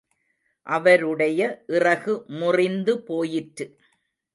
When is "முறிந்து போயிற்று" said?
2.39-3.67